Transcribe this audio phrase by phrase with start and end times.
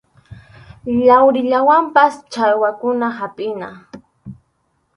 [1.07, 3.67] Yawrinawanpas challwakuna hapʼina.